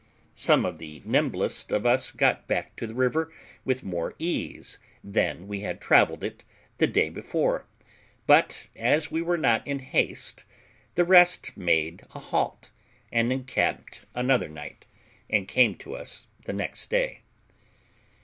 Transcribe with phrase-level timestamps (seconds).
[0.33, 3.31] Some of the nimblest of us got back to the river
[3.63, 6.43] with more ease than we had travelled it
[6.79, 7.67] the day before;
[8.25, 10.43] but, as we were not in haste,
[10.95, 12.71] the rest made a halt,
[13.11, 14.87] encamped another night,
[15.29, 17.21] and came to us the next day.